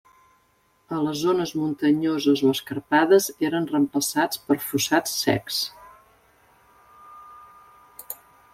[0.99, 5.63] A les zones muntanyoses o escarpades, eren reemplaçats per fossats secs.